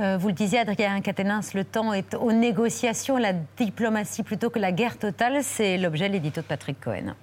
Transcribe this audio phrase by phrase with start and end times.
[0.00, 4.58] Euh, vous le disiez, Adrien Caténins, le temps est aux négociations, la diplomatie plutôt que
[4.58, 5.42] la guerre totale.
[5.42, 7.14] C'est l'objet de l'édito de Patrick Cohen.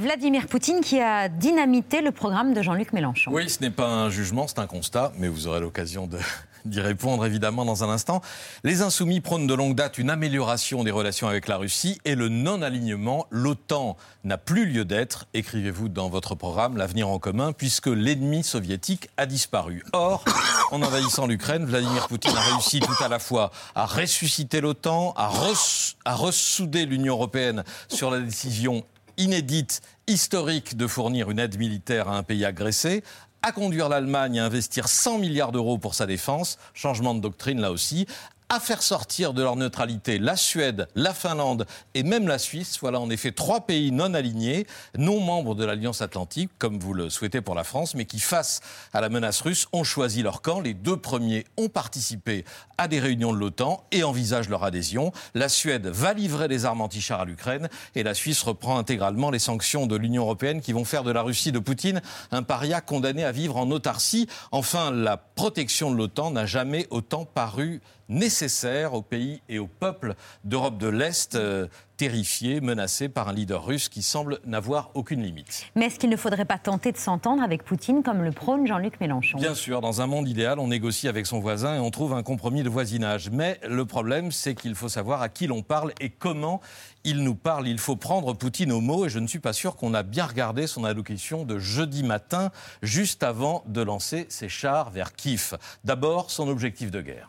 [0.00, 3.30] Vladimir Poutine qui a dynamité le programme de Jean-Luc Mélenchon.
[3.34, 6.08] Oui, ce n'est pas un jugement, c'est un constat, mais vous aurez l'occasion
[6.64, 8.22] d'y répondre évidemment dans un instant.
[8.64, 12.30] Les insoumis prônent de longue date une amélioration des relations avec la Russie et le
[12.30, 13.26] non-alignement.
[13.30, 19.10] L'OTAN n'a plus lieu d'être, écrivez-vous dans votre programme, l'avenir en commun, puisque l'ennemi soviétique
[19.18, 19.84] a disparu.
[19.92, 20.24] Or,
[20.70, 25.30] en envahissant l'Ukraine, Vladimir Poutine a réussi tout à la fois à ressusciter l'OTAN, à,
[26.06, 28.82] à ressouder l'Union européenne sur la décision
[29.20, 33.04] inédite, historique de fournir une aide militaire à un pays agressé,
[33.42, 37.70] à conduire l'Allemagne à investir 100 milliards d'euros pour sa défense, changement de doctrine là
[37.70, 38.06] aussi,
[38.52, 42.78] à faire sortir de leur neutralité la Suède, la Finlande et même la Suisse.
[42.80, 44.66] Voilà en effet trois pays non alignés,
[44.98, 48.60] non membres de l'Alliance Atlantique, comme vous le souhaitez pour la France, mais qui, face
[48.92, 50.60] à la menace russe, ont choisi leur camp.
[50.60, 52.44] Les deux premiers ont participé
[52.76, 55.12] à des réunions de l'OTAN et envisagent leur adhésion.
[55.34, 59.38] La Suède va livrer des armes anti-chars à l'Ukraine et la Suisse reprend intégralement les
[59.38, 63.22] sanctions de l'Union européenne qui vont faire de la Russie de Poutine un paria condamné
[63.22, 64.26] à vivre en autarcie.
[64.50, 67.80] Enfin, la protection de l'OTAN n'a jamais autant paru
[68.10, 71.68] nécessaire aux pays et aux peuples d'Europe de l'Est, euh,
[72.00, 75.66] terrifiés, menacés par un leader russe qui semble n'avoir aucune limite.
[75.76, 78.98] Mais est-ce qu'il ne faudrait pas tenter de s'entendre avec Poutine comme le prône Jean-Luc
[79.02, 79.36] Mélenchon?
[79.36, 82.22] Bien sûr, dans un monde idéal, on négocie avec son voisin et on trouve un
[82.22, 83.28] compromis de voisinage.
[83.28, 86.62] Mais le problème, c'est qu'il faut savoir à qui l'on parle et comment
[87.04, 87.68] il nous parle.
[87.68, 90.24] Il faut prendre Poutine au mot et je ne suis pas sûr qu'on a bien
[90.24, 92.50] regardé son allocution de jeudi matin,
[92.80, 95.58] juste avant de lancer ses chars vers Kiev.
[95.84, 97.28] D'abord, son objectif de guerre.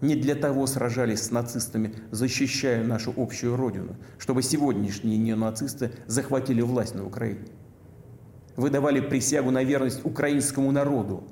[0.00, 6.94] не для того сражались с нацистами, защищая нашу общую родину, чтобы сегодняшние неонацисты захватили власть
[6.94, 7.48] на Украине.
[8.56, 11.24] Вы давали присягу на верность украинскому народу,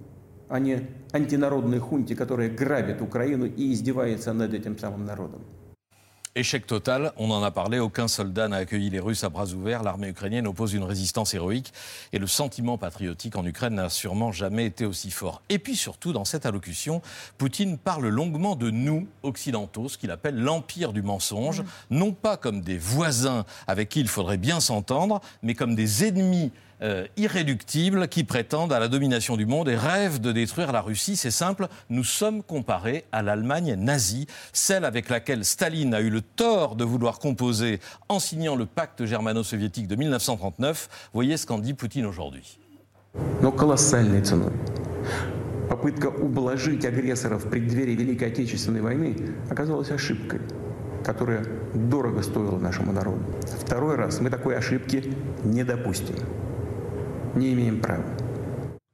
[0.48, 5.42] а не антинародной хунте, которая грабит Украину и издевается над этим самым народом.
[6.34, 9.82] Échec total, on en a parlé, aucun soldat n'a accueilli les Russes à bras ouverts,
[9.82, 11.72] l'armée ukrainienne oppose une résistance héroïque
[12.12, 15.40] et le sentiment patriotique en Ukraine n'a sûrement jamais été aussi fort.
[15.48, 17.00] Et puis surtout, dans cette allocution,
[17.38, 22.60] Poutine parle longuement de nous, occidentaux, ce qu'il appelle l'empire du mensonge, non pas comme
[22.60, 28.23] des voisins avec qui il faudrait bien s'entendre, mais comme des ennemis euh, irréductibles qui
[28.23, 31.15] prétendent à la domination du monde et rêvent de détruire la Russie.
[31.15, 36.21] C'est simple, nous sommes comparés à l'Allemagne nazie, celle avec laquelle Staline a eu le
[36.21, 41.09] tort de vouloir composer en signant le pacte germano-soviétique de 1939.
[41.13, 42.59] Voyez ce qu'en dit Poutine aujourd'hui.
[43.41, 44.51] Но колоссальной ценой.
[45.69, 49.15] Попытка ублажить агрессора в преддверии Великой Отечественной войны
[49.49, 50.41] оказалась ошибкой,
[51.05, 53.23] которая дорого стоила нашему народу.
[53.59, 56.15] Второй раз мы такой ошибки не допустим.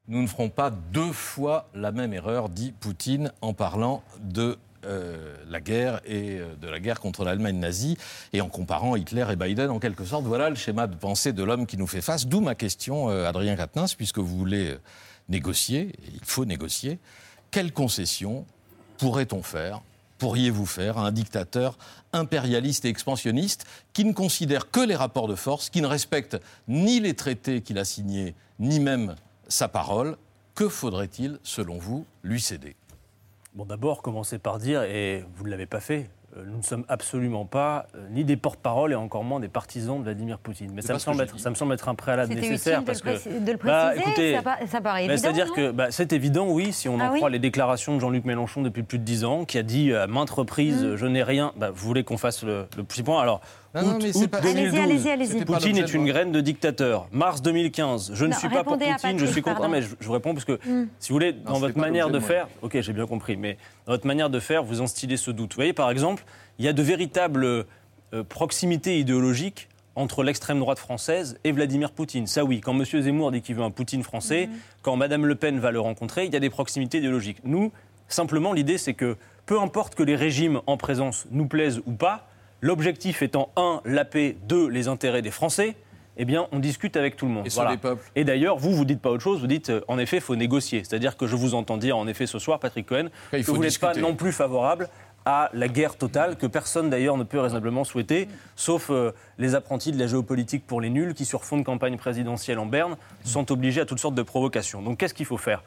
[0.07, 5.35] Nous ne ferons pas deux fois la même erreur, dit Poutine en parlant de euh,
[5.49, 7.97] la guerre et euh, de la guerre contre l'Allemagne nazie
[8.35, 10.25] et en comparant Hitler et Biden en quelque sorte.
[10.25, 12.27] Voilà le schéma de pensée de l'homme qui nous fait face.
[12.27, 14.77] D'où ma question, euh, Adrien Quatennens, puisque vous voulez
[15.31, 16.99] négocier, il faut négocier.
[17.51, 18.45] Quelles concessions
[18.99, 19.81] pourrait-on faire
[20.19, 21.77] pourriez-vous faire à un dictateur
[22.13, 26.37] impérialiste et expansionniste qui ne considère que les rapports de force, qui ne respecte
[26.69, 29.17] ni les traités qu'il a signés, ni même
[29.49, 30.17] sa parole
[30.55, 32.77] Que faudrait-il, selon vous, lui céder?
[33.55, 36.11] Bon, d'abord, commencez par dire, et vous ne l'avez pas fait,
[36.47, 40.05] nous ne sommes absolument pas euh, ni des porte-parole et encore moins des partisans de
[40.05, 40.71] Vladimir Poutine.
[40.75, 43.53] Mais ça me, semble être, ça me, semble être, un préalable nécessaire parce que de
[43.53, 45.21] le bah, préciser, ça, paraît évident.
[45.21, 48.25] C'est-à-dire que bah, c'est évident, oui, si on en ah croit les déclarations de Jean-Luc
[48.25, 50.97] Mélenchon depuis plus de dix ans, qui a dit à maintes reprises mm.
[50.97, 51.53] je n'ai rien.
[51.57, 53.21] Bah, vous voulez qu'on fasse le, petit point?
[53.21, 53.41] Alors.
[53.75, 57.09] Non, allez-y, allez-y, allez Poutine est une graine de dictateur.
[57.11, 59.69] Mars 2015, je ne suis pas pour Poutine, je suis contre.
[59.69, 60.89] mais je, vous réponds parce que, mm.
[61.01, 63.57] si vous voulez, dans votre manière de faire, ok, j'ai bien compris, mais
[63.87, 65.53] dans votre manière de faire, vous instillez ce doute.
[65.53, 66.25] Vous voyez, par exemple,
[66.59, 67.65] il y a de véritables euh,
[68.29, 72.27] proximités idéologiques entre l'extrême droite française et Vladimir Poutine.
[72.27, 72.85] Ça oui, quand M.
[72.85, 74.59] Zemmour dit qu'il veut un Poutine français, mhm.
[74.83, 77.39] quand Mme Le Pen va le rencontrer, il y a des proximités idéologiques.
[77.45, 77.73] Nous,
[78.09, 79.17] simplement, l'idée c'est que
[79.47, 82.27] peu importe que les régimes en présence nous plaisent ou pas,
[82.61, 85.77] l'objectif étant un, la paix, deux, les intérêts des Français,
[86.17, 87.47] eh bien, on discute avec tout le monde.
[87.47, 89.81] Et sur les peuples Et d'ailleurs, vous, vous dites pas autre chose, vous dites, euh,
[89.89, 90.85] en effet, il faut négocier.
[90.85, 93.79] C'est-à-dire que je vous entends dire, en effet, ce soir, Patrick Cohen, que vous n'êtes
[93.79, 94.89] pas non plus favorable
[95.25, 99.91] à la guerre totale, que personne d'ailleurs ne peut raisonnablement souhaiter, sauf euh, les apprentis
[99.91, 103.51] de la géopolitique pour les nuls qui, sur fond de campagne présidentielle en berne, sont
[103.51, 104.83] obligés à toutes sortes de provocations.
[104.83, 105.63] Donc qu'est-ce qu'il faut faire?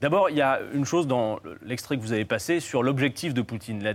[0.00, 3.42] D'abord, il y a une chose dans l'extrait que vous avez passé sur l'objectif de
[3.42, 3.94] Poutine, la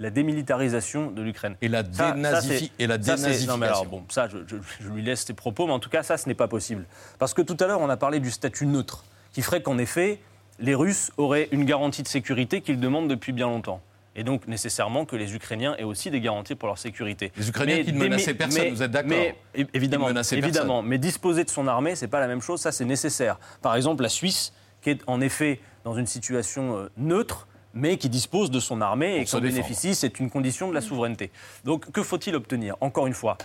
[0.00, 1.56] la démilitarisation de l'Ukraine.
[1.60, 3.56] Et la, dénazifi et la dénazification.
[3.58, 6.26] non, alors, bon, ça, je, lui laisse ses propos, mais en tout cas, ça, ce
[6.26, 6.86] n'est pas possible.
[7.18, 10.18] Parce que tout à l'heure, on a parlé du statut neutre, qui ferait qu'en effet,
[10.58, 13.82] les Russes auraient une garantie de sécurité qu'ils demandent depuis bien longtemps.
[14.16, 17.30] Et donc, nécessairement, que les Ukrainiens aient aussi des garanties pour leur sécurité.
[17.36, 19.36] Les Ukrainiens qui ne menaçaient personne, vous êtes d'accord Mais
[19.74, 23.38] évidemment, évidemment mais disposer de son armée, c'est pas la même chose, ça c'est nécessaire.
[23.62, 24.52] Par exemple, la Suisse,
[24.82, 29.16] qui est en effet dans une situation euh, neutre, mais qui dispose de son armée
[29.16, 31.30] et qui en bénéficie, c'est une condition de la souveraineté.
[31.64, 33.38] Donc que faut-il obtenir Encore une fois,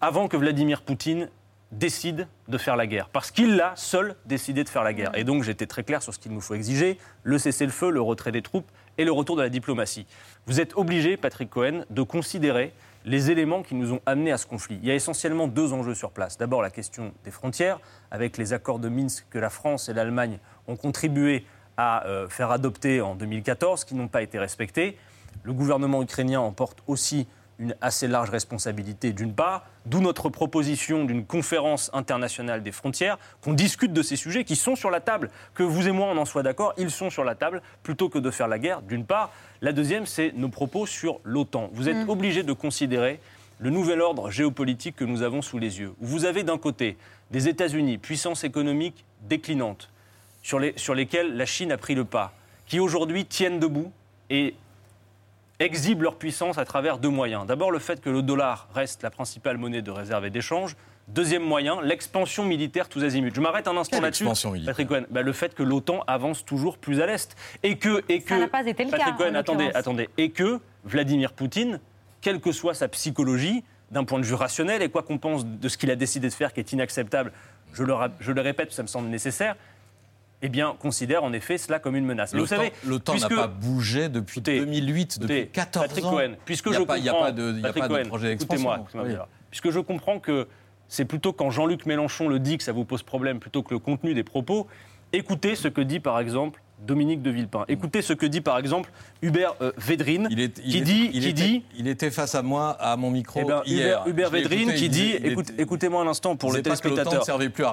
[0.00, 1.28] avant que Vladimir Poutine
[1.72, 5.16] décide de faire la guerre, parce qu'il a seul décidé de faire la guerre.
[5.16, 8.32] Et donc j'étais très clair sur ce qu'il nous faut exiger, le cessez-le-feu, le retrait
[8.32, 8.68] des troupes
[8.98, 10.06] et le retour de la diplomatie.
[10.46, 12.72] Vous êtes obligé, Patrick Cohen, de considérer
[13.04, 14.78] les éléments qui nous ont amenés à ce conflit.
[14.82, 16.36] Il y a essentiellement deux enjeux sur place.
[16.36, 17.80] D'abord la question des frontières,
[18.10, 21.46] avec les accords de Minsk que la France et l'Allemagne ont contribué
[21.76, 24.96] à euh, faire adopter en 2014, qui n'ont pas été respectés.
[25.42, 27.26] Le gouvernement ukrainien en porte aussi
[27.60, 33.52] une assez large responsabilité d'une part, d'où notre proposition d'une conférence internationale des frontières, qu'on
[33.52, 36.24] discute de ces sujets qui sont sur la table, que vous et moi on en
[36.24, 39.30] soit d'accord, ils sont sur la table, plutôt que de faire la guerre, d'une part.
[39.60, 41.68] La deuxième, c'est nos propos sur l'OTAN.
[41.74, 42.08] Vous êtes mm.
[42.08, 43.20] obligé de considérer
[43.58, 45.92] le nouvel ordre géopolitique que nous avons sous les yeux.
[46.00, 46.96] Vous avez d'un côté
[47.30, 49.90] des États-Unis, puissance économique déclinante,
[50.42, 52.32] sur, les, sur lesquels la Chine a pris le pas,
[52.66, 53.92] qui aujourd'hui tiennent debout
[54.28, 54.54] et
[55.58, 57.46] exhibent leur puissance à travers deux moyens.
[57.46, 60.76] D'abord, le fait que le dollar reste la principale monnaie de réserve et d'échange.
[61.08, 63.32] Deuxième moyen, l'expansion militaire tous azimuts.
[63.34, 64.24] Je m'arrête un instant là-dessus.
[64.64, 67.36] Patrick Cohen, bah, le fait que l'OTAN avance toujours plus à l'est.
[67.62, 68.02] Et que.
[68.08, 70.08] Et que Ça n'a pas été le Patrick Cohen, attendez, attendez.
[70.18, 71.80] Et que Vladimir Poutine,
[72.20, 75.68] quelle que soit sa psychologie, d'un point de vue rationnel, et quoi qu'on pense de
[75.68, 77.32] ce qu'il a décidé de faire qui est inacceptable,
[77.72, 79.56] je le, je le répète, ça me semble nécessaire,
[80.42, 82.32] eh bien, considère en effet cela comme une menace.
[82.32, 86.78] Le vous savez, l'OTAN n'a pas bougé depuis 2008, depuis 14 Patrick Cohen, puisque je
[86.78, 88.74] comprends, il n'y a pas de, projet d'expansion.
[88.74, 90.48] Écoutez-moi, puisque je comprends que
[90.88, 93.78] c'est plutôt quand Jean-Luc Mélenchon le dit que ça vous pose problème plutôt que le
[93.78, 94.66] contenu des propos.
[95.12, 97.64] Écoutez ce que dit par exemple Dominique de Villepin.
[97.68, 98.90] Écoutez ce que dit par exemple
[99.22, 100.34] Hubert euh, Védrine, qui,
[100.80, 101.64] dit, il, qui était, dit...
[101.76, 104.02] Il était face à moi, à mon micro, eh ben, hier.
[104.06, 105.14] Hubert, Védrine qui dit,
[105.58, 107.24] écoutez-moi un instant pour le téléspectateur,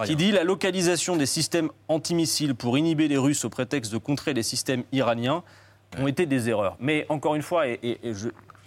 [0.05, 4.33] qui dit la localisation des systèmes antimissiles pour inhiber les Russes au prétexte de contrer
[4.33, 5.43] les systèmes iraniens
[5.97, 6.75] ont été des erreurs.
[6.79, 7.99] Mais encore une fois, et,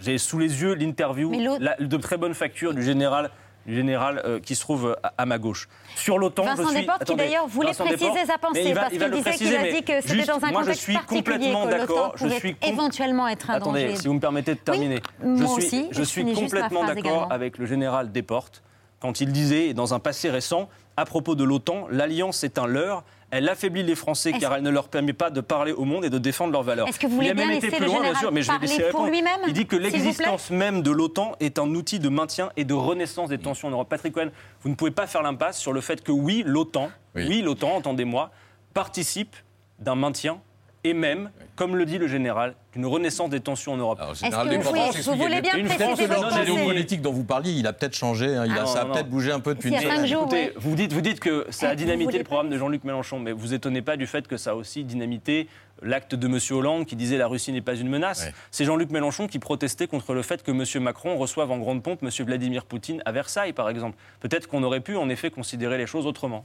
[0.00, 3.31] j'ai sous les yeux l'interview de très bonne facture du général
[3.75, 5.69] général euh, qui se trouve à, ma gauche.
[5.96, 6.76] Sur l'OTAN, Vincent je suis...
[6.78, 10.25] Desportes, qui d'ailleurs voulait préciser sa pensée, parce qu'il disait qu'il a dit que c'était
[10.25, 12.12] dans un moi, contexte je suis complètement d'accord.
[12.17, 15.00] Je suis éventuellement être un Attendez, si vous me permettez de terminer.
[15.22, 18.62] je suis, aussi, je suis complètement d'accord avec le général Desportes
[19.00, 23.02] quand il disait, dans un passé récent, à propos de l'OTAN, l'alliance est un leurre
[23.31, 26.11] elle affaiblit les Français car elle ne leur permet pas de parler au monde et
[26.11, 26.88] de défendre leurs valeurs.
[26.88, 29.11] Est-ce que vous voulez bien laisser plus loin, bien sûr, mais je vais laisser répondre.
[29.47, 33.29] Il dit que l'existence même de l'OTAN est un outil de maintien et de renaissance
[33.29, 33.88] des tensions en Europe.
[33.88, 34.31] Patrick Cohen,
[34.62, 38.31] vous ne pouvez pas faire l'impasse sur le fait que oui, l'OTAN, oui l'OTAN, entendez-moi,
[38.75, 39.37] participe
[39.79, 40.41] d'un maintien
[40.82, 43.99] et même, comme le dit le général, d'une renaissance des tensions en Europe.
[44.01, 47.72] Alors, général des vous, vous, voulez bien préciser votre géopolitique dont vous parliez, il a
[47.72, 50.05] peut-être changé, hein, il a, ah, ça a peut-être bougé un peu depuis une semaine.
[50.05, 53.32] Écoutez, vous, dites, vous dites que ça a dynamité le programme de Jean-Luc Mélenchon, mais
[53.32, 55.49] vous étonnez pas du fait que ça a aussi dynamité
[55.82, 56.39] l'acte de M.
[56.51, 58.29] Hollande qui disait la Russie n'est pas une menace.
[58.51, 60.82] C'est Jean-Luc Mélenchon qui protestait contre le fait que M.
[60.82, 62.10] Macron reçoive en grande pompe M.
[62.27, 63.96] Vladimir Poutine à Versailles, par exemple.
[64.20, 66.44] Peut-être qu'on aurait pu en effet considérer les choses autrement.